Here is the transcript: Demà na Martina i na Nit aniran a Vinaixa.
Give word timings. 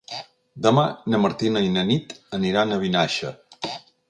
Demà 0.67 0.85
na 1.15 1.19
Martina 1.25 1.63
i 1.67 1.69
na 1.77 1.83
Nit 1.93 2.17
aniran 2.39 2.75
a 2.75 2.81
Vinaixa. 2.89 3.37